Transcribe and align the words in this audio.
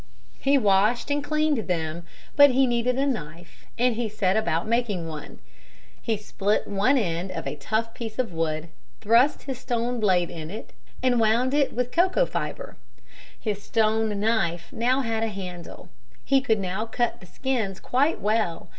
He 0.39 0.57
washed 0.57 1.11
and 1.11 1.23
cleaned 1.23 1.67
them, 1.67 2.05
but 2.35 2.49
he 2.49 2.65
needed 2.65 2.97
a 2.97 3.05
knife 3.05 3.67
and 3.77 3.95
he 3.95 4.09
set 4.09 4.35
about 4.35 4.67
making 4.67 5.07
one. 5.07 5.37
He 6.01 6.17
split 6.17 6.65
one 6.65 6.97
end 6.97 7.29
of 7.29 7.45
a 7.45 7.55
tough 7.55 7.93
piece 7.93 8.17
of 8.17 8.33
wood, 8.33 8.69
thrust 8.99 9.43
his 9.43 9.59
stone 9.59 9.99
blade 9.99 10.31
in 10.31 10.49
it 10.49 10.73
and 11.03 11.19
wound 11.19 11.53
it 11.53 11.73
with 11.73 11.91
cocoa 11.91 12.25
fibre. 12.25 12.77
His 13.39 13.61
stone 13.61 14.19
knife 14.19 14.69
now 14.71 15.01
had 15.01 15.21
a 15.21 15.27
handle. 15.27 15.89
He 16.25 16.41
could 16.41 16.57
now 16.57 16.87
cut 16.87 17.19
the 17.19 17.27
skins 17.27 17.79
quite 17.79 18.19
well. 18.19 18.69